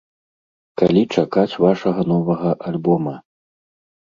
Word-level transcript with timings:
Калі 0.81 1.03
чакаць 1.17 1.59
вашага 1.65 2.01
новага 2.13 2.49
альбома? 2.71 3.15